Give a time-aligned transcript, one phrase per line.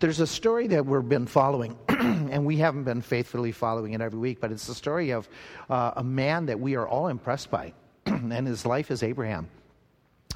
[0.00, 4.18] There's a story that we've been following, and we haven't been faithfully following it every
[4.18, 5.28] week, but it's the story of
[5.68, 7.74] uh, a man that we are all impressed by,
[8.06, 9.50] and his life is Abraham.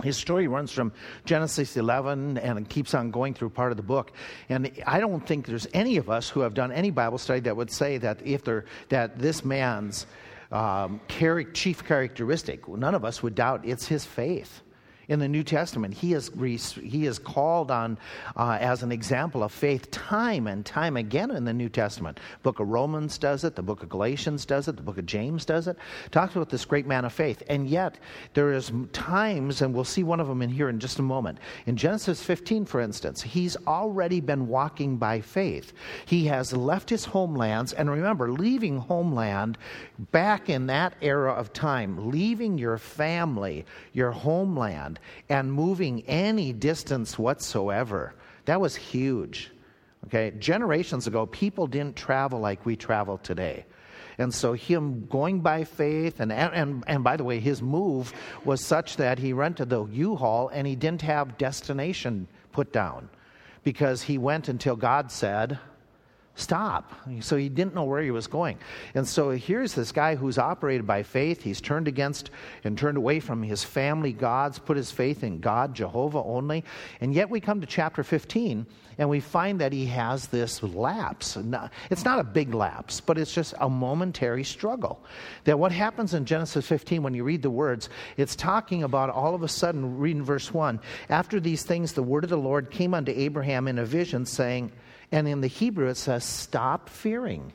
[0.02, 0.92] His story runs from
[1.24, 4.12] Genesis 11 and it keeps on going through part of the book.
[4.50, 7.56] And I don't think there's any of us who have done any Bible study that
[7.56, 10.06] would say that if there, that this man's
[10.52, 14.60] um, chief characteristic, none of us would doubt it's his faith
[15.08, 15.94] in the New Testament.
[15.94, 16.30] He is,
[16.72, 17.98] he is called on
[18.36, 22.20] uh, as an example of faith time and time again in the New Testament.
[22.42, 25.44] book of Romans does it, the book of Galatians does it, the book of James
[25.44, 25.76] does it.
[26.10, 27.42] Talks about this great man of faith.
[27.48, 27.98] And yet,
[28.34, 31.38] there is times, and we'll see one of them in here in just a moment.
[31.66, 35.72] In Genesis 15, for instance, he's already been walking by faith.
[36.06, 39.58] He has left his homelands, and remember, leaving homeland
[40.12, 46.52] back in that era of time, leaving your family, your homeland, land and moving any
[46.52, 48.14] distance whatsoever.
[48.44, 49.50] That was huge.
[50.06, 53.64] Okay, generations ago, people didn't travel like we travel today.
[54.18, 58.12] And so, him going by faith, and, and, and by the way, his move
[58.44, 63.08] was such that he rented the U Haul and he didn't have destination put down
[63.64, 65.58] because he went until God said,
[66.36, 66.92] stop.
[67.20, 68.58] So he didn't know where he was going.
[68.94, 71.42] And so here's this guy who's operated by faith.
[71.42, 72.30] He's turned against
[72.64, 76.64] and turned away from his family gods, put his faith in God, Jehovah only.
[77.00, 78.66] And yet we come to chapter 15
[78.98, 81.36] and we find that he has this lapse.
[81.90, 85.04] It's not a big lapse, but it's just a momentary struggle.
[85.44, 89.34] That what happens in Genesis 15 when you read the words, it's talking about all
[89.34, 92.94] of a sudden, reading verse 1, after these things, the word of the Lord came
[92.94, 94.70] unto Abraham in a vision, saying,
[95.14, 97.52] and in the Hebrew, it says, stop fearing.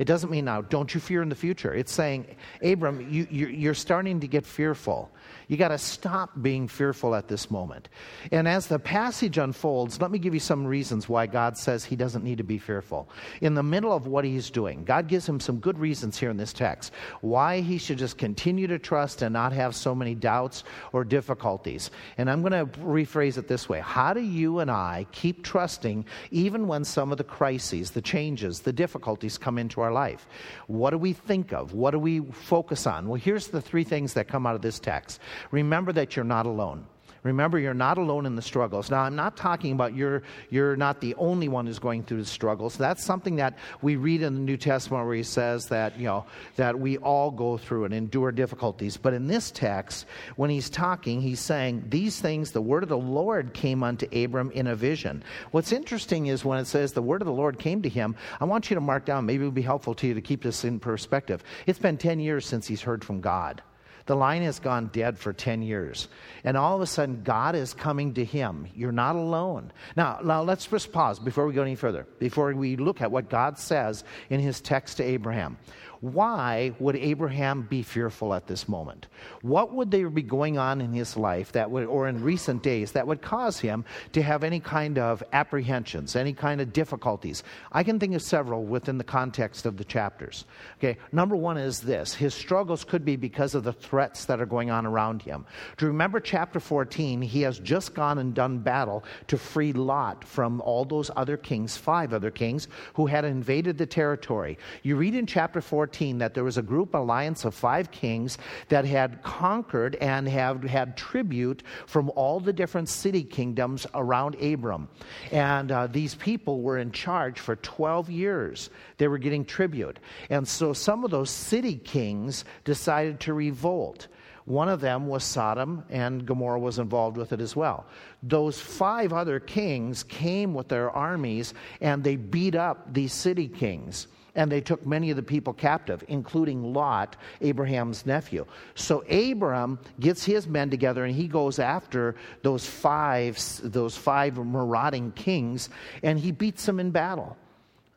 [0.00, 1.74] It doesn't mean now, don't you fear in the future.
[1.74, 2.24] It's saying,
[2.62, 5.12] Abram, you, you're starting to get fearful.
[5.46, 7.90] You got to stop being fearful at this moment.
[8.32, 11.96] And as the passage unfolds, let me give you some reasons why God says he
[11.96, 13.10] doesn't need to be fearful.
[13.42, 16.38] In the middle of what he's doing, God gives him some good reasons here in
[16.38, 20.64] this text why he should just continue to trust and not have so many doubts
[20.94, 21.90] or difficulties.
[22.16, 26.06] And I'm going to rephrase it this way How do you and I keep trusting
[26.30, 30.26] even when some of the crises, the changes, the difficulties come into our life?
[30.66, 31.72] What do we think of?
[31.72, 33.08] What do we focus on?
[33.08, 35.20] Well, here's the three things that come out of this text.
[35.50, 36.86] Remember that you're not alone.
[37.22, 38.90] Remember, you're not alone in the struggles.
[38.90, 42.24] Now, I'm not talking about you're, you're not the only one who's going through the
[42.24, 42.78] struggles.
[42.78, 46.24] That's something that we read in the New Testament where he says that, you know,
[46.56, 48.96] that we all go through and endure difficulties.
[48.96, 52.96] But in this text, when he's talking, he's saying, These things, the word of the
[52.96, 55.22] Lord came unto Abram in a vision.
[55.50, 58.46] What's interesting is when it says the word of the Lord came to him, I
[58.46, 60.64] want you to mark down, maybe it would be helpful to you to keep this
[60.64, 61.44] in perspective.
[61.66, 63.62] It's been 10 years since he's heard from God.
[64.06, 66.08] The line has gone dead for 10 years.
[66.44, 68.66] And all of a sudden, God is coming to him.
[68.74, 69.72] You're not alone.
[69.96, 73.28] Now, now let's just pause before we go any further, before we look at what
[73.30, 75.58] God says in his text to Abraham.
[76.00, 79.08] Why would Abraham be fearful at this moment?
[79.42, 82.92] What would there be going on in his life that would, or in recent days,
[82.92, 87.42] that would cause him to have any kind of apprehensions, any kind of difficulties?
[87.70, 90.46] I can think of several within the context of the chapters.
[90.78, 94.46] Okay, number one is this his struggles could be because of the threats that are
[94.46, 95.44] going on around him.
[95.76, 97.20] Do you remember chapter 14?
[97.20, 101.76] He has just gone and done battle to free Lot from all those other kings,
[101.76, 104.56] five other kings, who had invaded the territory.
[104.82, 108.38] You read in chapter 14 14 that there was a group alliance of five kings
[108.68, 114.88] that had conquered and have had tribute from all the different city kingdoms around Abram.
[115.32, 118.70] And uh, these people were in charge for 12 years.
[118.98, 119.98] They were getting tribute.
[120.30, 124.06] And so some of those city kings decided to revolt.
[124.44, 127.86] One of them was Sodom, and Gomorrah was involved with it as well.
[128.22, 134.06] Those five other kings came with their armies and they beat up these city kings
[134.34, 138.46] and they took many of the people captive, including Lot, Abraham's nephew.
[138.74, 145.12] So Abram gets his men together and he goes after those five, those five marauding
[145.12, 145.68] kings,
[146.02, 147.36] and he beats them in battle.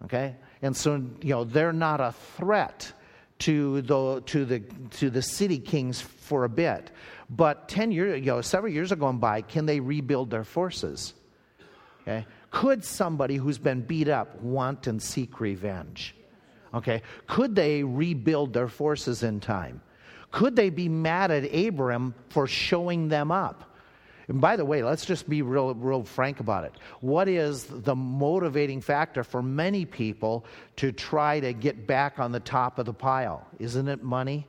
[0.05, 0.35] Okay?
[0.61, 2.91] And so, you know, they're not a threat
[3.39, 4.59] to the, to the,
[4.91, 6.91] to the city kings for a bit.
[7.29, 11.13] But 10 years, you know, several years are going by, can they rebuild their forces?
[12.01, 12.25] Okay?
[12.51, 16.15] Could somebody who's been beat up want and seek revenge?
[16.73, 17.01] Okay.
[17.27, 19.81] Could they rebuild their forces in time?
[20.31, 23.69] Could they be mad at Abram for showing them up?
[24.27, 26.73] And by the way, let's just be real, real frank about it.
[27.01, 30.45] What is the motivating factor for many people
[30.77, 33.45] to try to get back on the top of the pile?
[33.59, 34.47] Isn't it money?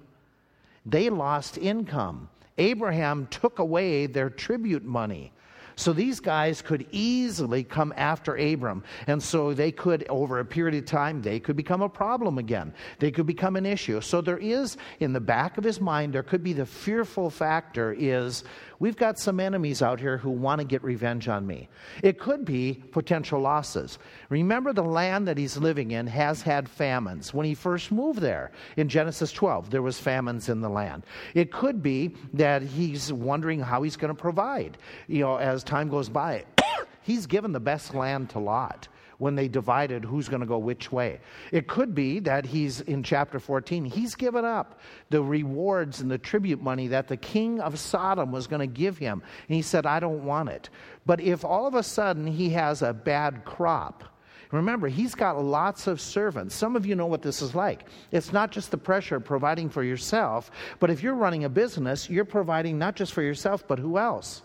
[0.87, 2.29] They lost income.
[2.57, 5.33] Abraham took away their tribute money.
[5.77, 8.85] So these guys could easily come after Abram.
[9.07, 12.73] And so they could, over a period of time, they could become a problem again.
[12.99, 14.01] They could become an issue.
[14.01, 17.95] So there is, in the back of his mind, there could be the fearful factor
[17.99, 18.45] is
[18.79, 21.69] we've got some enemies out here who want to get revenge on me.
[22.03, 23.99] It could be potential losses.
[24.29, 27.35] Remember, the land that he's living in has had famines.
[27.35, 31.05] When he first moved there in Genesis 12, there was famines in the land.
[31.35, 34.79] It could be that he's wondering how he's going to provide.
[35.09, 36.45] You know, as time goes by,
[37.03, 38.89] he's given the best land to Lot
[39.19, 41.21] when they divided who's going to go which way.
[41.53, 44.81] It could be that he's in chapter 14, he's given up
[45.11, 48.99] the rewards and the tribute money that the king of Sodom was going to give
[48.99, 49.23] him.
[49.49, 50.69] And he said, I don't want it.
[51.07, 54.05] But if all of a sudden he has a bad crop,
[54.53, 56.55] Remember, he's got lots of servants.
[56.55, 57.89] Some of you know what this is like.
[58.13, 62.09] It's not just the pressure of providing for yourself, but if you're running a business,
[62.09, 64.43] you're providing not just for yourself, but who else?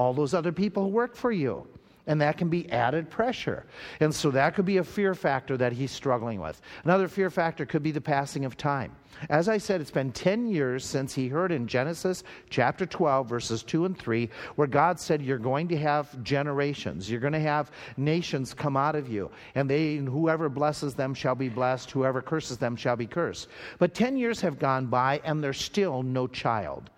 [0.00, 1.66] All those other people who work for you
[2.06, 3.66] and that can be added pressure.
[4.00, 6.58] And so that could be a fear factor that he's struggling with.
[6.84, 8.96] Another fear factor could be the passing of time.
[9.28, 13.62] As I said, it's been 10 years since he heard in Genesis chapter 12, verses
[13.62, 17.70] 2 and 3, where God said, You're going to have generations, you're going to have
[17.98, 22.56] nations come out of you, and they, whoever blesses them shall be blessed, whoever curses
[22.56, 23.48] them shall be cursed.
[23.78, 26.88] But 10 years have gone by, and there's still no child.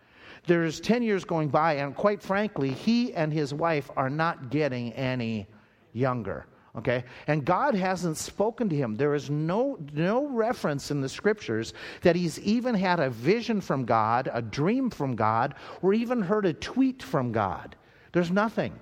[0.46, 4.92] There's 10 years going by, and quite frankly, he and his wife are not getting
[4.94, 5.46] any
[5.92, 6.46] younger.
[6.76, 7.04] Okay?
[7.26, 8.94] And God hasn't spoken to him.
[8.94, 13.84] There is no, no reference in the scriptures that he's even had a vision from
[13.84, 17.76] God, a dream from God, or even heard a tweet from God.
[18.12, 18.78] There's nothing.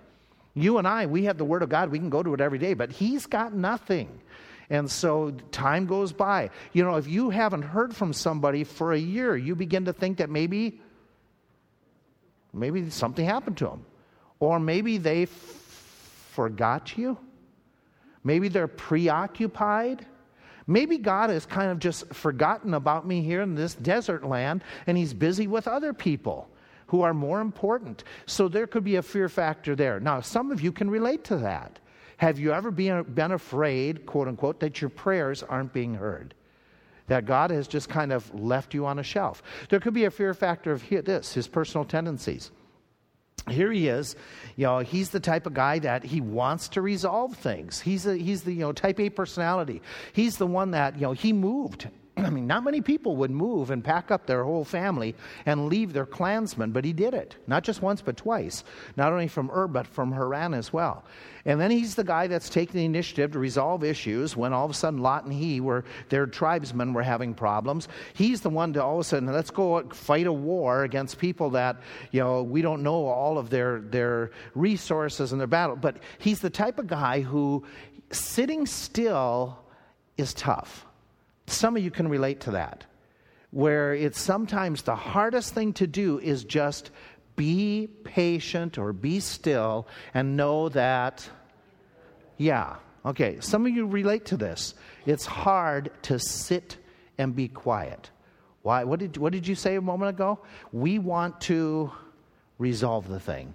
[0.55, 1.91] You and I, we have the Word of God.
[1.91, 4.21] We can go to it every day, but he's got nothing.
[4.69, 6.51] And so time goes by.
[6.73, 10.19] You know, if you haven't heard from somebody for a year, you begin to think
[10.19, 10.81] that maybe
[12.53, 13.85] Maybe something happened to them.
[14.39, 17.19] Or maybe they f- forgot you.
[18.25, 20.07] Maybe they're preoccupied.
[20.67, 24.97] Maybe God has kind of just forgotten about me here in this desert land and
[24.97, 26.49] he's busy with other people
[26.87, 28.05] who are more important.
[28.27, 30.01] So there could be a fear factor there.
[30.01, 31.79] Now, some of you can relate to that.
[32.17, 36.35] Have you ever been, been afraid, quote unquote, that your prayers aren't being heard?
[37.11, 39.43] That God has just kind of left you on a shelf.
[39.69, 42.53] There could be a fear factor of this, his personal tendencies.
[43.49, 44.15] Here he is,
[44.55, 47.81] you know, he's the type of guy that he wants to resolve things.
[47.81, 49.83] He's, a, he's the, you know, type A personality.
[50.13, 51.89] He's the one that, you know, he moved
[52.25, 55.15] I mean, not many people would move and pack up their whole family
[55.47, 57.37] and leave their clansmen, but he did it.
[57.47, 58.65] Not just once, but twice.
[58.97, 61.05] Not only from Ur, but from Haran as well.
[61.47, 64.71] And then he's the guy that's taking the initiative to resolve issues when all of
[64.71, 67.89] a sudden Lot and he were, their tribesmen were having problems.
[68.13, 71.51] He's the one to all of a sudden, let's go fight a war against people
[71.51, 71.81] that,
[72.11, 75.77] you know, we don't know all of their, their resources and their battle.
[75.77, 77.65] But he's the type of guy who
[78.11, 79.59] sitting still
[80.19, 80.87] is tough.
[81.51, 82.85] Some of you can relate to that,
[83.51, 86.91] where it's sometimes the hardest thing to do is just
[87.37, 91.29] be patient or be still and know that,
[92.37, 94.75] yeah, okay, some of you relate to this.
[95.07, 96.77] It's hard to sit
[97.19, 98.11] and be quiet.
[98.63, 98.85] Why?
[98.85, 100.41] What did, what did you say a moment ago?
[100.71, 101.91] We want to
[102.59, 103.55] resolve the thing.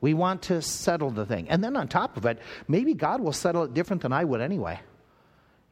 [0.00, 1.48] We want to settle the thing.
[1.48, 2.38] And then on top of it,
[2.68, 4.80] maybe God will settle it different than I would anyway.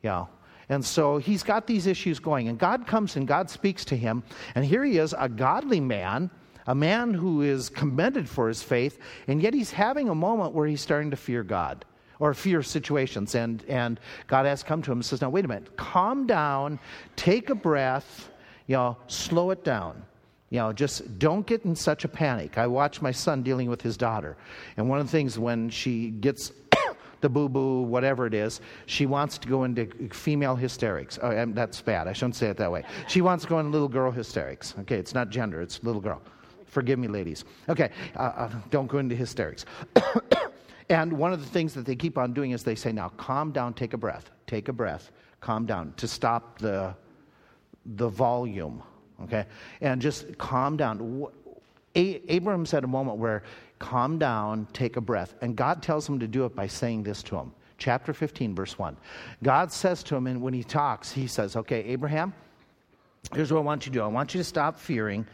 [0.02, 0.26] Yeah.
[0.72, 2.48] And so he's got these issues going.
[2.48, 4.22] And God comes and God speaks to him.
[4.54, 6.30] And here he is, a godly man,
[6.66, 8.98] a man who is commended for his faith.
[9.28, 11.84] And yet he's having a moment where he's starting to fear God
[12.20, 13.34] or fear situations.
[13.34, 16.78] And, and God has come to him and says, Now, wait a minute, calm down,
[17.16, 18.30] take a breath,
[18.66, 20.02] you know, slow it down.
[20.48, 22.56] You know, just don't get in such a panic.
[22.56, 24.38] I watch my son dealing with his daughter.
[24.78, 26.50] And one of the things when she gets
[27.22, 28.60] the boo boo, whatever it is.
[28.84, 31.18] She wants to go into female hysterics.
[31.22, 32.06] Oh, that's bad.
[32.08, 32.84] I shouldn't say it that way.
[33.08, 34.74] She wants to go into little girl hysterics.
[34.80, 36.20] Okay, it's not gender, it's little girl.
[36.66, 37.44] Forgive me, ladies.
[37.68, 39.64] Okay, uh, uh, don't go into hysterics.
[40.88, 43.52] and one of the things that they keep on doing is they say, now calm
[43.52, 46.94] down, take a breath, take a breath, calm down to stop the,
[47.96, 48.82] the volume.
[49.24, 49.46] Okay,
[49.80, 51.26] and just calm down.
[51.94, 53.44] Abraham said a moment where
[53.82, 55.34] calm down, take a breath.
[55.42, 57.52] And God tells him to do it by saying this to him.
[57.76, 58.96] Chapter 15, verse 1.
[59.42, 62.32] God says to him, and when he talks, he says, Okay, Abraham,
[63.34, 65.26] here's what I want you to do I want you to stop fearing.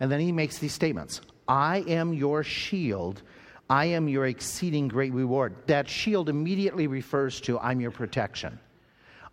[0.00, 3.22] And then he makes these statements I am your shield.
[3.70, 5.54] I am your exceeding great reward.
[5.66, 8.58] That shield immediately refers to I'm your protection.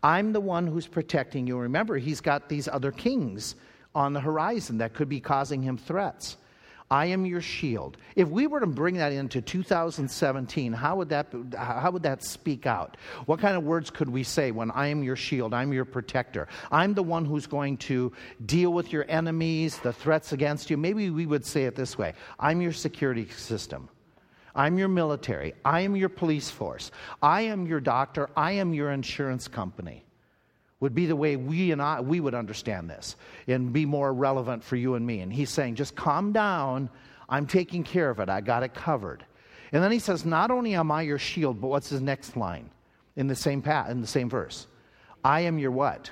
[0.01, 1.57] I'm the one who's protecting you.
[1.57, 3.55] Remember, he's got these other kings
[3.93, 6.37] on the horizon that could be causing him threats.
[6.91, 7.95] I am your shield.
[8.17, 12.65] If we were to bring that into 2017, how would that, how would that speak
[12.65, 12.97] out?
[13.27, 16.49] What kind of words could we say when I am your shield, I'm your protector?
[16.69, 18.11] I'm the one who's going to
[18.45, 20.75] deal with your enemies, the threats against you.
[20.75, 23.87] Maybe we would say it this way I'm your security system.
[24.53, 25.53] I'm your military.
[25.63, 26.91] I am your police force.
[27.21, 28.29] I am your doctor.
[28.35, 30.03] I am your insurance company
[30.81, 33.15] would be the way we and I we would understand this
[33.47, 35.21] and be more relevant for you and me.
[35.21, 36.89] And he's saying, just calm down.
[37.29, 38.27] I'm taking care of it.
[38.27, 39.23] I got it covered.
[39.71, 42.69] And then he says, not only am I your shield, but what's his next line
[43.15, 44.67] in the same path, in the same verse?
[45.23, 46.09] I am your what?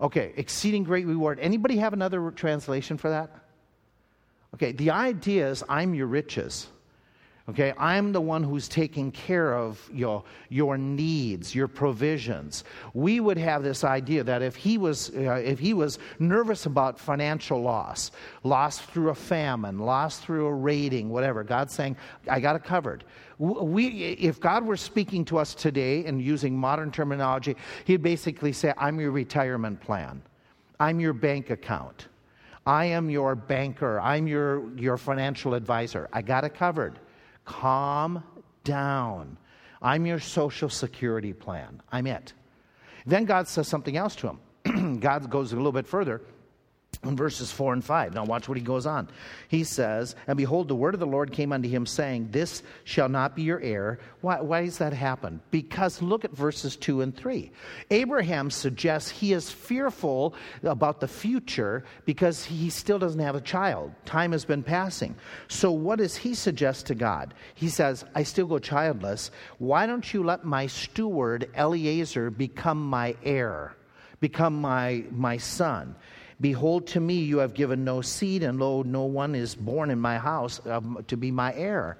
[0.00, 1.38] Okay, exceeding great reward.
[1.40, 3.30] Anybody have another translation for that?
[4.54, 6.68] Okay, the idea is I'm your riches.
[7.48, 12.62] Okay, I'm the one who's taking care of your, your needs, your provisions.
[12.92, 17.00] We would have this idea that if he, was, uh, if he was nervous about
[17.00, 18.10] financial loss,
[18.42, 21.96] loss through a famine, loss through a raiding, whatever, God's saying,
[22.28, 23.04] I got it covered.
[23.38, 28.74] We, if God were speaking to us today and using modern terminology, he'd basically say,
[28.76, 30.20] I'm your retirement plan,
[30.78, 32.08] I'm your bank account.
[32.66, 33.98] I am your banker.
[33.98, 36.06] I'm your, your financial advisor.
[36.12, 36.98] I got it covered.
[37.48, 38.22] Calm
[38.62, 39.38] down.
[39.80, 41.80] I'm your social security plan.
[41.90, 42.34] I'm it.
[43.06, 44.98] Then God says something else to him.
[45.00, 46.20] God goes a little bit further
[47.04, 48.14] in verses 4 and 5.
[48.14, 49.08] Now, watch what he goes on.
[49.46, 53.08] He says, And behold, the word of the Lord came unto him, saying, This shall
[53.08, 54.00] not be your heir.
[54.20, 55.40] Why, why does that happen?
[55.50, 57.52] Because look at verses 2 and 3.
[57.90, 63.92] Abraham suggests he is fearful about the future because he still doesn't have a child.
[64.04, 65.14] Time has been passing.
[65.46, 67.34] So, what does he suggest to God?
[67.54, 69.30] He says, I still go childless.
[69.58, 73.76] Why don't you let my steward, Eliezer, become my heir?
[74.20, 75.94] Become my, my son.
[76.40, 79.98] Behold, to me you have given no seed, and lo, no one is born in
[79.98, 81.98] my house um, to be my heir.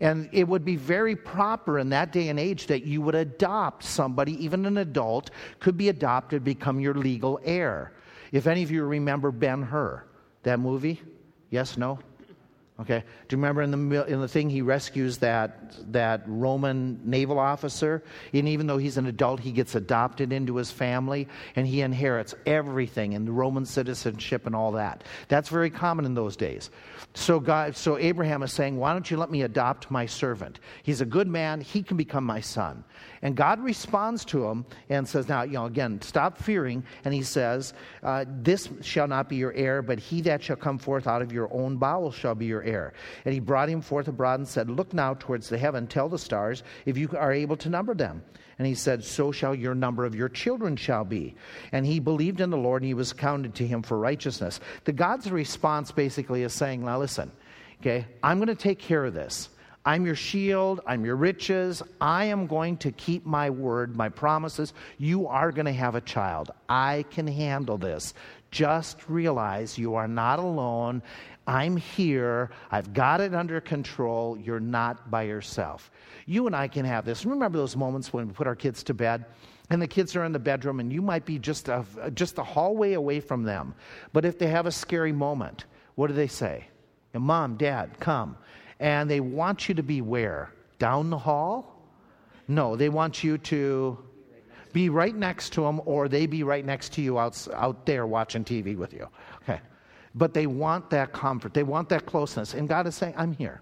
[0.00, 3.84] And it would be very proper in that day and age that you would adopt
[3.84, 7.92] somebody, even an adult, could be adopted, become your legal heir.
[8.32, 10.04] If any of you remember Ben Hur,
[10.42, 11.00] that movie?
[11.50, 11.98] Yes, no?
[12.78, 13.02] Okay.
[13.28, 18.02] Do you remember in the, in the thing he rescues that, that Roman naval officer?
[18.34, 22.34] And even though he's an adult, he gets adopted into his family and he inherits
[22.44, 25.04] everything and the Roman citizenship and all that.
[25.28, 26.68] That's very common in those days.
[27.14, 30.60] So, God, so Abraham is saying, Why don't you let me adopt my servant?
[30.82, 32.84] He's a good man, he can become my son.
[33.22, 36.84] And God responds to him and says, Now, you know, again, stop fearing.
[37.04, 40.78] And he says, uh, This shall not be your heir, but he that shall come
[40.78, 42.92] forth out of your own bowels shall be your heir.
[43.24, 46.18] And he brought him forth abroad and said, Look now towards the heaven, tell the
[46.18, 48.22] stars, if you are able to number them.
[48.58, 51.34] And he said, So shall your number of your children shall be.
[51.72, 54.60] And he believed in the Lord, and he was counted to him for righteousness.
[54.84, 57.30] The God's response basically is saying, Now listen,
[57.80, 59.50] okay, I'm going to take care of this.
[59.86, 60.80] I'm your shield.
[60.84, 61.80] I'm your riches.
[62.00, 64.74] I am going to keep my word, my promises.
[64.98, 66.50] You are going to have a child.
[66.68, 68.12] I can handle this.
[68.50, 71.02] Just realize you are not alone.
[71.46, 72.50] I'm here.
[72.72, 74.36] I've got it under control.
[74.36, 75.92] You're not by yourself.
[76.26, 77.24] You and I can have this.
[77.24, 79.24] Remember those moments when we put our kids to bed?
[79.68, 82.42] and the kids are in the bedroom and you might be just a, just a
[82.44, 83.74] hallway away from them
[84.12, 85.64] but if they have a scary moment
[85.96, 86.68] what do they say
[87.14, 88.36] mom dad come
[88.80, 91.82] and they want you to be where down the hall
[92.48, 93.98] no they want you to
[94.72, 98.06] be right next to them or they be right next to you out, out there
[98.06, 99.08] watching tv with you
[99.42, 99.60] okay
[100.16, 101.52] but they want that comfort.
[101.52, 102.54] They want that closeness.
[102.54, 103.60] And God is saying, I'm here.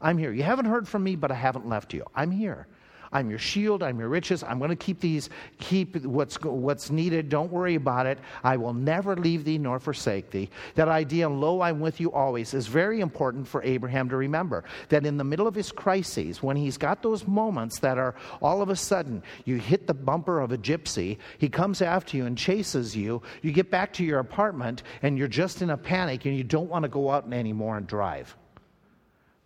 [0.00, 0.32] I'm here.
[0.32, 2.04] You haven't heard from me, but I haven't left you.
[2.14, 2.66] I'm here.
[3.12, 3.82] I'm your shield.
[3.82, 4.44] I'm your riches.
[4.44, 7.28] I'm going to keep these, keep what's, what's needed.
[7.28, 8.20] Don't worry about it.
[8.44, 10.48] I will never leave thee nor forsake thee.
[10.76, 14.62] That idea, lo, I'm with you always, is very important for Abraham to remember.
[14.90, 18.62] That in the middle of his crises, when he's got those moments that are all
[18.62, 22.38] of a sudden you hit the bumper of a gypsy, he comes after you and
[22.38, 26.36] chases you, you get back to your apartment and you're just in a panic and
[26.36, 28.36] you don't want to go out anymore and drive.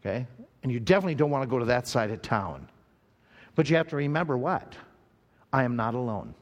[0.02, 0.26] Okay?
[0.62, 2.68] And you definitely don't want to go to that side of town.
[3.54, 4.74] But you have to remember what?
[5.52, 6.34] I am not alone.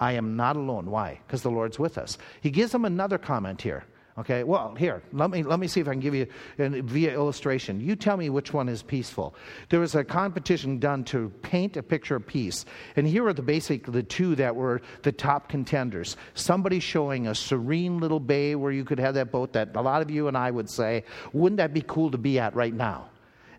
[0.00, 0.90] I am not alone.
[0.90, 1.20] Why?
[1.26, 2.18] Because the Lord's with us.
[2.40, 3.84] He gives them another comment here.
[4.18, 6.26] Okay, well, here, let me, let me see if I can give you
[6.58, 7.80] an, via illustration.
[7.80, 9.34] You tell me which one is peaceful.
[9.70, 13.40] There was a competition done to paint a picture of peace, and here are the
[13.40, 16.18] basic, the two that were the top contenders.
[16.34, 20.02] Somebody showing a serene little bay where you could have that boat that a lot
[20.02, 23.08] of you and I would say, wouldn't that be cool to be at right now?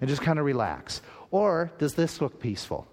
[0.02, 1.02] And just kind of relax.
[1.34, 2.86] Or does this look peaceful?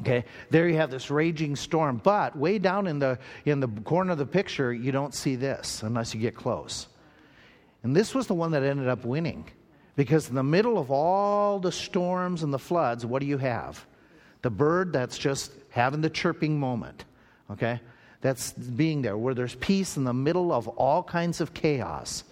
[0.00, 4.10] Okay, there you have this raging storm, but way down in the, in the corner
[4.10, 6.88] of the picture, you don't see this unless you get close.
[7.84, 9.44] And this was the one that ended up winning.
[9.94, 13.86] Because in the middle of all the storms and the floods, what do you have?
[14.40, 17.04] The bird that's just having the chirping moment,
[17.48, 17.80] okay?
[18.22, 22.24] That's being there, where there's peace in the middle of all kinds of chaos.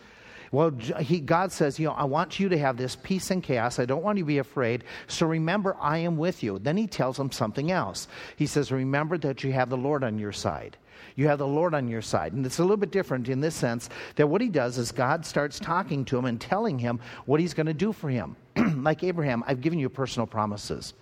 [0.52, 3.78] Well, he, God says, you know, I want you to have this peace and chaos.
[3.78, 4.82] I don't want you to be afraid.
[5.06, 6.58] So remember, I am with you.
[6.58, 8.08] Then he tells him something else.
[8.34, 10.76] He says, remember that you have the Lord on your side.
[11.14, 12.32] You have the Lord on your side.
[12.32, 15.24] And it's a little bit different in this sense that what he does is God
[15.24, 18.36] starts talking to him and telling him what he's going to do for him.
[18.82, 20.94] like Abraham, I've given you personal promises.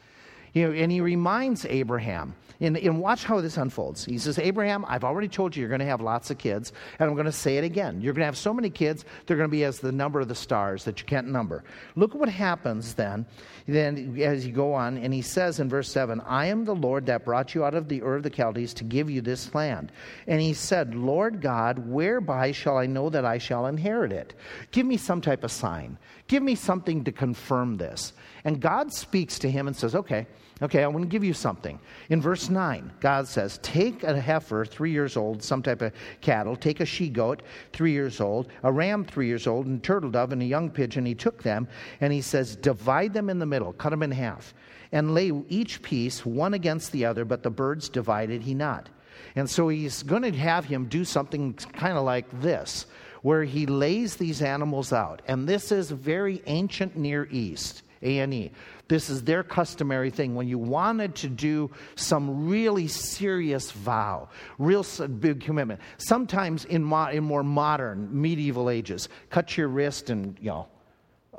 [0.52, 4.04] You know, and he reminds Abraham, and, and watch how this unfolds.
[4.04, 7.08] He says, Abraham, I've already told you you're going to have lots of kids, and
[7.08, 8.00] I'm going to say it again.
[8.00, 10.28] You're going to have so many kids, they're going to be as the number of
[10.28, 11.64] the stars that you can't number.
[11.94, 13.26] Look at what happens then,
[13.66, 17.06] then as you go on, and he says in verse 7, I am the Lord
[17.06, 19.92] that brought you out of the Ur of the Chaldees to give you this land.
[20.26, 24.34] And he said, Lord God, whereby shall I know that I shall inherit it?
[24.70, 25.98] Give me some type of sign.
[26.28, 28.12] Give me something to confirm this.
[28.44, 30.26] And God speaks to him and says, Okay,
[30.60, 31.80] okay, I want to give you something.
[32.10, 36.54] In verse 9, God says, Take a heifer, three years old, some type of cattle,
[36.54, 37.42] take a she goat,
[37.72, 41.06] three years old, a ram, three years old, and turtle dove, and a young pigeon.
[41.06, 41.66] He took them,
[42.02, 44.52] and he says, Divide them in the middle, cut them in half,
[44.92, 48.90] and lay each piece one against the other, but the birds divided he not.
[49.34, 52.86] And so he's going to have him do something kind of like this
[53.22, 55.22] where he lays these animals out.
[55.26, 57.82] And this is very ancient Near East.
[58.02, 58.50] ANE.
[58.88, 60.34] This is their customary thing.
[60.34, 64.84] When you wanted to do some really serious vow, real
[65.20, 70.50] big commitment, sometimes in, mo- in more modern medieval ages, cut your wrist and, you
[70.50, 70.68] know,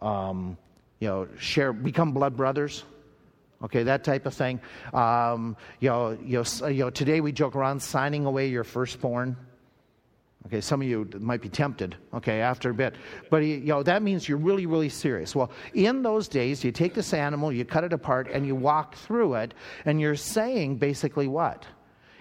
[0.01, 0.57] um,
[0.99, 2.83] you know, share, become blood brothers.
[3.61, 4.61] Okay, that type of thing.
[4.93, 9.35] Um, you, know, you, know, you know, today we joke around signing away your firstborn.
[10.45, 12.95] Okay, some of you might be tempted, okay, after a bit.
[13.29, 15.35] But, you know, that means you're really, really serious.
[15.35, 18.95] Well, in those days, you take this animal, you cut it apart, and you walk
[18.95, 19.53] through it,
[19.85, 21.65] and you're saying basically what?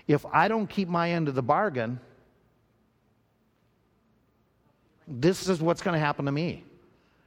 [0.09, 2.01] If I don't keep my end of the bargain,
[5.07, 6.65] this is what's going to happen to me.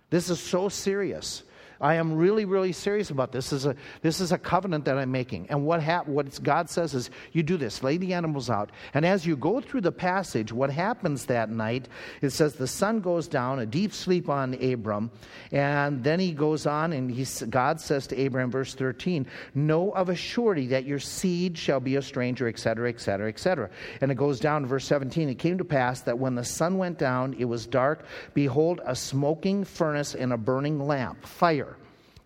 [0.09, 1.43] This is so serious.
[1.81, 3.49] I am really, really serious about this.
[3.49, 5.47] This is a, this is a covenant that I'm making.
[5.49, 8.71] And what, hap- what God says is, you do this, lay the animals out.
[8.93, 11.87] And as you go through the passage, what happens that night,
[12.21, 15.09] it says the sun goes down, a deep sleep on Abram.
[15.51, 20.09] And then he goes on, and he, God says to Abram, verse 13, Know of
[20.09, 23.69] a surety that your seed shall be a stranger, etc., etc., etc.
[24.01, 25.29] And it goes down to verse 17.
[25.29, 28.05] It came to pass that when the sun went down, it was dark.
[28.35, 31.70] Behold, a smoking furnace and a burning lamp, fire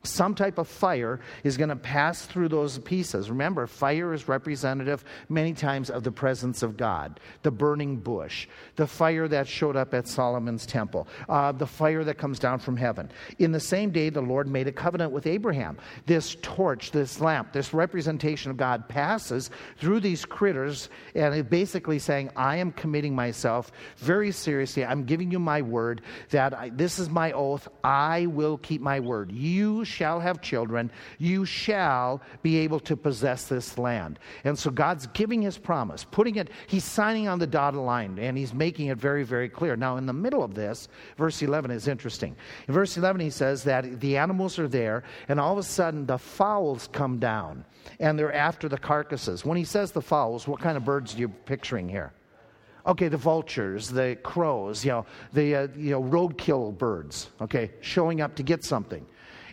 [0.05, 3.29] some type of fire is going to pass through those pieces.
[3.29, 7.19] Remember, fire is representative many times of the presence of God.
[7.43, 12.17] The burning bush, the fire that showed up at Solomon's temple, uh, the fire that
[12.17, 13.11] comes down from heaven.
[13.39, 15.77] In the same day, the Lord made a covenant with Abraham.
[16.05, 22.29] This torch, this lamp, this representation of God passes through these critters and basically saying,
[22.35, 24.85] I am committing myself very seriously.
[24.85, 27.67] I'm giving you my word that I, this is my oath.
[27.83, 29.31] I will keep my word.
[29.31, 34.19] You shall have children, you shall be able to possess this land.
[34.43, 38.37] And so God's giving his promise, putting it, he's signing on the dotted line, and
[38.37, 39.75] he's making it very, very clear.
[39.75, 42.35] Now, in the middle of this, verse 11 is interesting.
[42.67, 46.05] In verse 11, he says that the animals are there, and all of a sudden
[46.05, 47.63] the fowls come down,
[47.99, 49.45] and they're after the carcasses.
[49.45, 52.13] When he says the fowls, what kind of birds are you picturing here?
[52.87, 58.21] okay, the vultures, the crows, you know, the uh, you know roadkill birds, okay, showing
[58.21, 59.05] up to get something.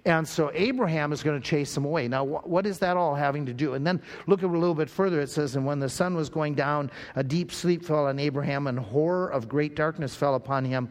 [0.05, 2.09] And so Abraham is going to chase them away.
[2.09, 3.75] Now, wh- what is that all having to do?
[3.75, 5.21] And then look a little bit further.
[5.21, 8.67] It says, And when the sun was going down, a deep sleep fell on Abraham,
[8.67, 10.91] and horror of great darkness fell upon him.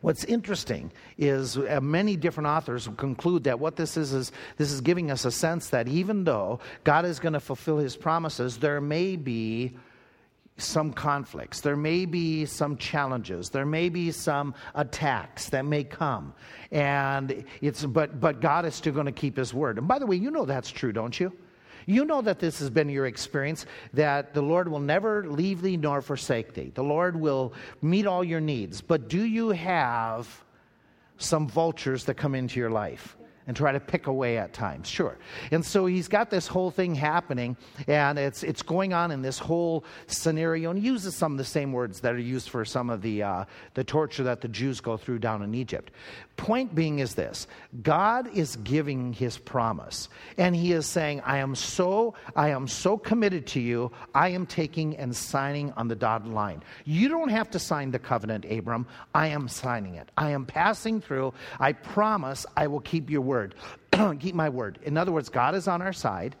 [0.00, 4.80] What's interesting is uh, many different authors conclude that what this is is this is
[4.80, 8.80] giving us a sense that even though God is going to fulfill his promises, there
[8.80, 9.76] may be
[10.60, 11.60] some conflicts.
[11.60, 13.50] There may be some challenges.
[13.50, 16.34] There may be some attacks that may come.
[16.70, 19.78] And it's, but, but God is still going to keep his word.
[19.78, 21.32] And by the way, you know that's true, don't you?
[21.86, 25.76] You know that this has been your experience, that the Lord will never leave thee
[25.76, 26.70] nor forsake thee.
[26.74, 28.80] The Lord will meet all your needs.
[28.80, 30.44] But do you have
[31.16, 33.16] some vultures that come into your life?
[33.50, 35.18] And try to pick away at times, sure.
[35.50, 37.56] And so he's got this whole thing happening,
[37.88, 41.44] and it's, it's going on in this whole scenario, and he uses some of the
[41.44, 44.80] same words that are used for some of the, uh, the torture that the Jews
[44.80, 45.90] go through down in Egypt.
[46.36, 47.48] Point being is this
[47.82, 50.08] God is giving his promise,
[50.38, 54.46] and he is saying, I am so, I am so committed to you, I am
[54.46, 56.62] taking and signing on the dotted line.
[56.84, 58.86] You don't have to sign the covenant, Abram.
[59.12, 60.08] I am signing it.
[60.16, 61.34] I am passing through.
[61.58, 63.39] I promise I will keep your word.
[64.20, 64.78] keep my word.
[64.82, 66.36] In other words, God is on our side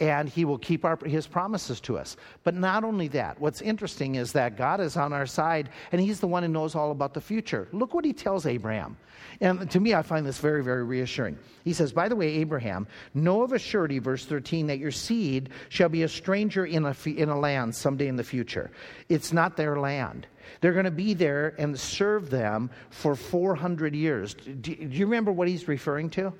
[0.00, 2.16] and he will keep our, his promises to us.
[2.42, 6.20] But not only that, what's interesting is that God is on our side and he's
[6.20, 7.68] the one who knows all about the future.
[7.72, 8.96] Look what he tells Abraham.
[9.42, 11.38] And to me, I find this very, very reassuring.
[11.64, 15.50] He says, By the way, Abraham, know of a surety, verse 13, that your seed
[15.68, 18.70] shall be a stranger in a, in a land someday in the future.
[19.08, 20.26] It's not their land.
[20.60, 24.34] They're going to be there and serve them for 400 years.
[24.34, 26.32] Do you remember what he's referring to?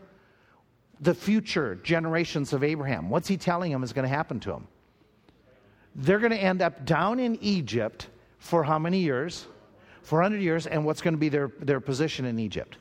[1.01, 3.09] The future generations of Abraham.
[3.09, 4.69] What's he telling them is going to happen to them?
[5.95, 9.47] They're going to end up down in Egypt for how many years?
[10.03, 12.77] 400 years, and what's going to be their, their position in Egypt?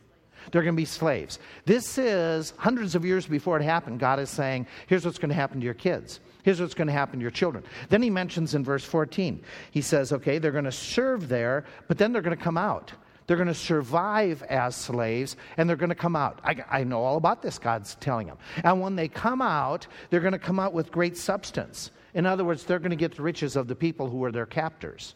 [0.52, 1.40] They're going to be slaves.
[1.66, 4.00] This is hundreds of years before it happened.
[4.00, 6.20] God is saying, here's what's going to happen to your kids.
[6.44, 7.64] Here's what's going to happen to your children.
[7.90, 11.98] Then he mentions in verse 14, he says, okay, they're going to serve there, but
[11.98, 12.92] then they're going to come out.
[13.28, 16.40] They're going to survive as slaves and they're going to come out.
[16.44, 18.38] I, I, know all about this, God's telling them.
[18.64, 21.92] And when they come out, they're going to come out with great substance.
[22.16, 24.48] In other words, they're going to get the riches of the people who were their
[24.48, 25.14] captors.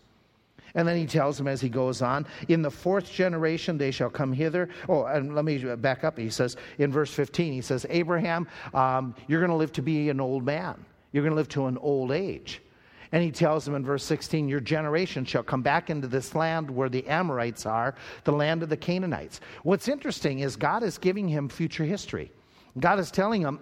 [0.75, 4.09] And then he tells them as he goes on, in the fourth generation they shall
[4.09, 4.69] come hither.
[4.89, 6.17] Oh, and let me back up.
[6.17, 10.09] He says in verse 15, he says, Abraham, um, you're going to live to be
[10.09, 10.83] an old man.
[11.11, 12.61] You're going to live to an old age.
[13.11, 16.69] And he tells them in verse 16, Your generation shall come back into this land
[16.71, 19.39] where the Amorites are, the land of the Canaanites.
[19.61, 22.31] What's interesting is God is giving him future history.
[22.79, 23.59] God is telling him,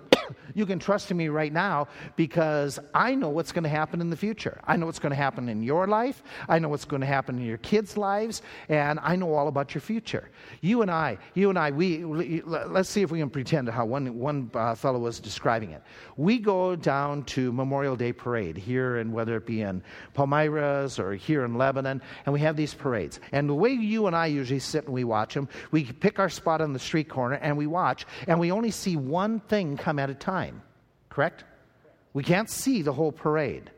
[0.53, 4.09] You can trust in me right now because I know what's going to happen in
[4.09, 4.59] the future.
[4.65, 6.23] I know what's going to happen in your life.
[6.47, 8.41] I know what's going to happen in your kids' lives.
[8.69, 10.29] And I know all about your future.
[10.61, 12.03] You and I, you and I, we,
[12.43, 15.81] let's see if we can pretend how one, one uh, fellow was describing it.
[16.17, 19.81] We go down to Memorial Day Parade here, and whether it be in
[20.13, 23.19] Palmyras or here in Lebanon, and we have these parades.
[23.31, 26.29] And the way you and I usually sit and we watch them, we pick our
[26.29, 29.99] spot on the street corner and we watch, and we only see one thing come
[29.99, 30.61] at a time,
[31.09, 31.43] correct?
[32.13, 33.69] We can't see the whole parade.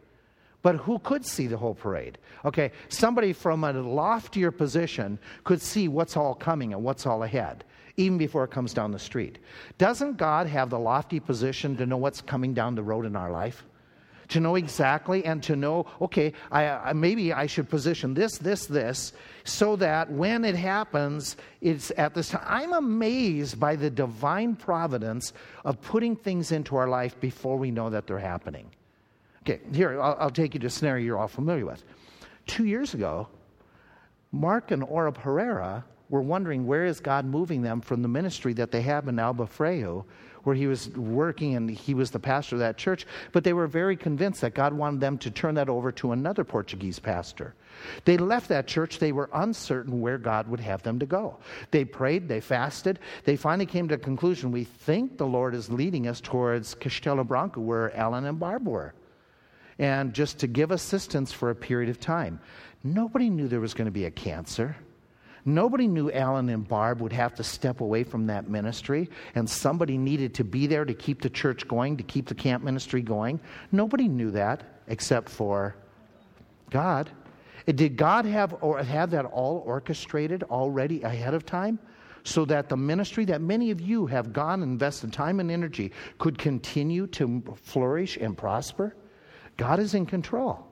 [0.61, 2.17] But who could see the whole parade?
[2.45, 7.65] Okay, somebody from a loftier position could see what's all coming and what's all ahead,
[7.97, 9.39] even before it comes down the street.
[9.77, 13.29] Doesn't God have the lofty position to know what's coming down the road in our
[13.29, 13.65] life?
[14.33, 18.65] To know exactly and to know, okay, I, I, maybe I should position this, this,
[18.65, 22.43] this, so that when it happens, it's at this time.
[22.45, 27.89] I'm amazed by the divine providence of putting things into our life before we know
[27.89, 28.69] that they're happening.
[29.43, 31.83] Okay, here, I'll, I'll take you to a scenario you're all familiar with.
[32.45, 33.27] Two years ago,
[34.31, 38.71] Mark and Orab Pereira were wondering where is God moving them from the ministry that
[38.71, 40.03] they have in Albufeira
[40.43, 43.67] where he was working and he was the pastor of that church, but they were
[43.67, 47.55] very convinced that God wanted them to turn that over to another Portuguese pastor.
[48.05, 48.99] They left that church.
[48.99, 51.37] They were uncertain where God would have them to go.
[51.71, 52.99] They prayed, they fasted.
[53.23, 57.25] They finally came to a conclusion we think the Lord is leading us towards Castelo
[57.25, 58.93] Branco, where Alan and Barb were,
[59.79, 62.39] and just to give assistance for a period of time.
[62.83, 64.75] Nobody knew there was going to be a cancer.
[65.45, 69.97] Nobody knew Alan and Barb would have to step away from that ministry, and somebody
[69.97, 73.39] needed to be there to keep the church going, to keep the camp ministry going.
[73.71, 75.75] Nobody knew that except for
[76.69, 77.09] God.
[77.65, 81.79] Did God have, or have that all orchestrated already ahead of time?
[82.25, 85.91] So that the ministry that many of you have gone and invested time and energy
[86.19, 88.95] could continue to flourish and prosper?
[89.57, 90.65] God is in control.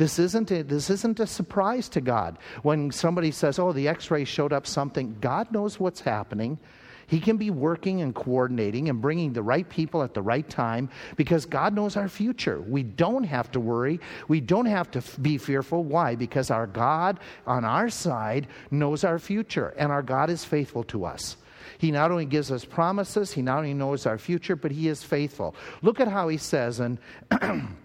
[0.00, 2.38] This isn't, a, this isn't a surprise to God.
[2.62, 6.58] When somebody says, oh, the x ray showed up something, God knows what's happening.
[7.06, 10.88] He can be working and coordinating and bringing the right people at the right time
[11.16, 12.62] because God knows our future.
[12.62, 14.00] We don't have to worry.
[14.26, 15.84] We don't have to be fearful.
[15.84, 16.14] Why?
[16.14, 21.04] Because our God on our side knows our future and our God is faithful to
[21.04, 21.36] us.
[21.76, 25.02] He not only gives us promises, He not only knows our future, but He is
[25.02, 25.54] faithful.
[25.82, 26.98] Look at how He says, and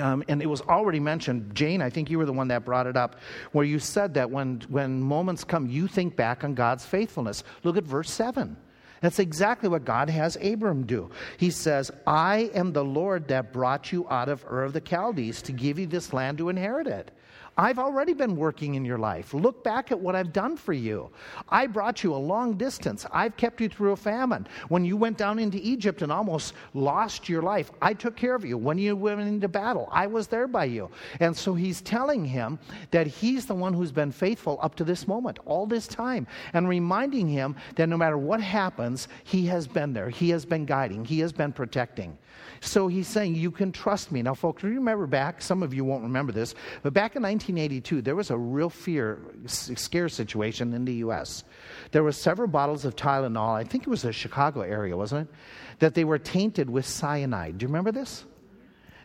[0.00, 2.86] Um, and it was already mentioned, Jane, I think you were the one that brought
[2.86, 3.16] it up,
[3.52, 7.44] where you said that when, when moments come, you think back on God's faithfulness.
[7.62, 8.56] Look at verse 7.
[9.00, 11.10] That's exactly what God has Abram do.
[11.38, 15.40] He says, I am the Lord that brought you out of Ur of the Chaldees
[15.42, 17.10] to give you this land to inherit it.
[17.60, 19.34] I've already been working in your life.
[19.34, 21.10] Look back at what I've done for you.
[21.50, 23.04] I brought you a long distance.
[23.12, 24.46] I've kept you through a famine.
[24.68, 28.46] When you went down into Egypt and almost lost your life, I took care of
[28.46, 28.56] you.
[28.56, 30.88] When you went into battle, I was there by you.
[31.20, 32.58] And so he's telling him
[32.92, 36.66] that he's the one who's been faithful up to this moment, all this time, and
[36.66, 40.08] reminding him that no matter what happens, he has been there.
[40.08, 42.16] He has been guiding, he has been protecting.
[42.60, 44.22] So he's saying, You can trust me.
[44.22, 48.16] Now, folks, remember back, some of you won't remember this, but back in 1982, there
[48.16, 51.44] was a real fear, scare situation in the U.S.
[51.90, 55.34] There were several bottles of Tylenol, I think it was the Chicago area, wasn't it?
[55.80, 57.58] That they were tainted with cyanide.
[57.58, 58.24] Do you remember this?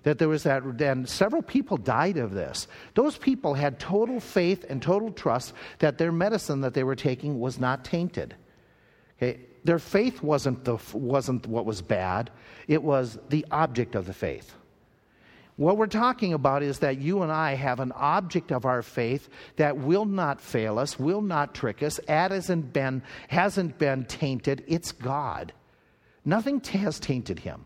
[0.05, 2.67] that there was that, and several people died of this.
[2.93, 7.39] Those people had total faith and total trust that their medicine that they were taking
[7.39, 8.35] was not tainted.
[9.17, 9.39] Okay?
[9.63, 12.29] Their faith wasn't, the, wasn't what was bad,
[12.67, 14.53] it was the object of the faith.
[15.57, 19.29] What we're talking about is that you and I have an object of our faith
[19.55, 24.65] that will not fail us, will not trick us, hasn't been, hasn't been tainted.
[24.67, 25.53] It's God.
[26.25, 27.65] Nothing has tainted him,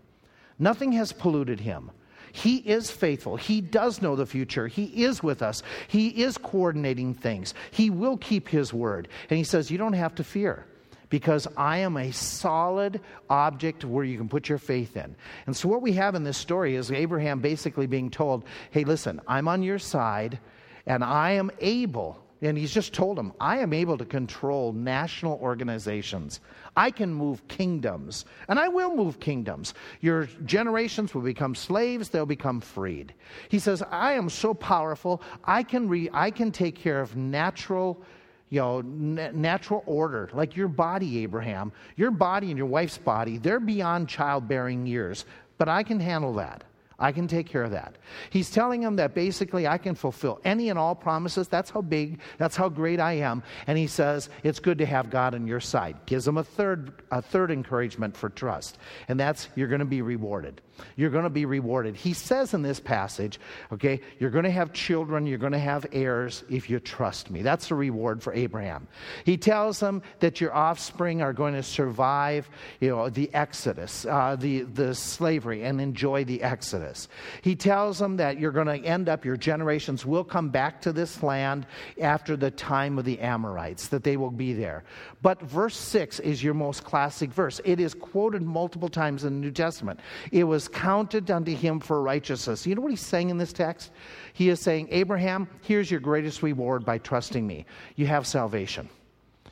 [0.59, 1.91] nothing has polluted him.
[2.31, 3.37] He is faithful.
[3.37, 4.67] He does know the future.
[4.67, 5.63] He is with us.
[5.87, 7.55] He is coordinating things.
[7.71, 9.07] He will keep His word.
[9.31, 10.67] And He says, You don't have to fear
[11.09, 15.15] because I am a solid object where you can put your faith in.
[15.47, 19.21] And so, what we have in this story is Abraham basically being told, hey, listen,
[19.27, 20.39] I'm on your side,
[20.85, 22.23] and I am able.
[22.41, 26.39] And he's just told him, I am able to control national organizations.
[26.77, 29.73] I can move kingdoms, and I will move kingdoms.
[29.99, 33.13] Your generations will become slaves, they'll become freed.
[33.49, 38.01] He says, I am so powerful, I can, re- I can take care of natural
[38.49, 41.71] you know, natural order, like your body, Abraham.
[41.95, 45.25] Your body and your wife's body, they're beyond childbearing years,
[45.57, 46.63] but I can handle that.
[46.99, 47.95] I can take care of that.
[48.29, 51.47] He's telling him that basically I can fulfill any and all promises.
[51.47, 53.41] That's how big, that's how great I am.
[53.67, 55.97] And he says it's good to have God on your side.
[56.05, 60.01] Gives him a third, a third encouragement for trust, and that's you're going to be
[60.01, 60.61] rewarded.
[60.95, 61.95] You're going to be rewarded.
[61.97, 63.37] He says in this passage,
[63.71, 67.41] okay, you're going to have children, you're going to have heirs if you trust me.
[67.41, 68.87] That's the reward for Abraham.
[69.25, 74.37] He tells him that your offspring are going to survive, you know, the Exodus, uh,
[74.39, 77.07] the the slavery, and enjoy the Exodus this.
[77.41, 80.91] He tells them that you're going to end up, your generations will come back to
[80.91, 81.65] this land
[82.01, 84.83] after the time of the Amorites, that they will be there.
[85.21, 87.61] But verse 6 is your most classic verse.
[87.63, 89.99] It is quoted multiple times in the New Testament.
[90.31, 92.65] It was counted unto him for righteousness.
[92.65, 93.91] You know what he's saying in this text?
[94.33, 97.65] He is saying, Abraham, here's your greatest reward by trusting me.
[97.95, 98.89] You have salvation.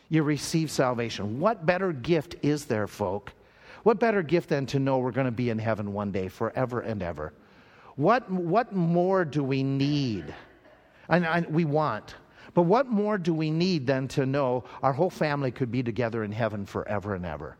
[0.09, 1.39] You receive salvation.
[1.39, 3.33] What better gift is there, folk,
[3.83, 6.79] what better gift than to know we're going to be in heaven one day forever
[6.79, 7.33] and ever?
[7.95, 10.33] What, what more do we need?
[11.09, 12.15] And, and we want.
[12.53, 16.23] But what more do we need than to know our whole family could be together
[16.23, 17.57] in heaven forever and ever?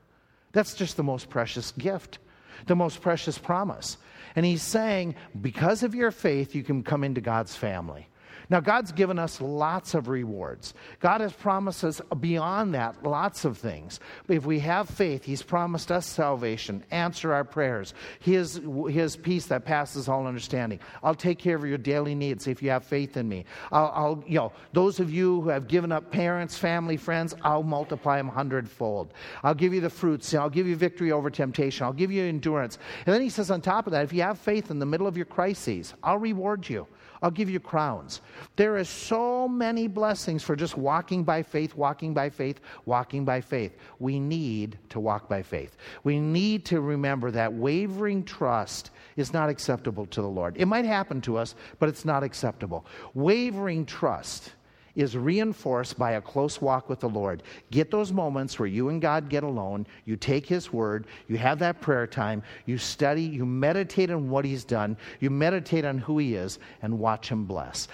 [0.54, 2.20] That's just the most precious gift,
[2.66, 3.98] the most precious promise.
[4.36, 8.08] And he's saying, because of your faith, you can come into God's family.
[8.50, 10.74] Now, God's given us lots of rewards.
[11.02, 14.00] God has promised us beyond that lots of things.
[14.26, 19.48] But if we have faith, He's promised us salvation, answer our prayers, His, His peace
[19.48, 20.80] that passes all understanding.
[21.04, 23.44] I'll take care of your daily needs if you have faith in me.
[23.72, 27.64] I'll, I'll you know, those of you who have given up parents, family, friends, I'll
[27.64, 29.14] multiply them hundredfold.
[29.44, 30.34] I'll give you the fruits.
[30.34, 31.86] I'll give you victory over temptation.
[31.86, 32.78] I'll give you endurance.
[33.06, 35.08] And then He says, on top of that, if you have faith in the middle
[35.08, 36.88] of your crises, I'll reward you.
[37.22, 38.22] I'll give you crowns.
[38.56, 43.42] There is so many blessings for just walking by faith, walking by faith, walking by
[43.42, 43.78] faith.
[44.00, 45.78] We need to walk by faith.
[46.04, 50.56] We need to remember that wavering trust is not acceptable to the Lord.
[50.58, 52.86] It might happen to us, but it's not acceptable.
[53.14, 54.52] Wavering trust
[54.98, 57.44] is reinforced by a close walk with the Lord.
[57.72, 61.60] Get those moments where you and God get alone, you take His word, you have
[61.60, 66.18] that prayer time, you study, you meditate on what He's done, you meditate on who
[66.18, 67.88] He is, and watch Him bless.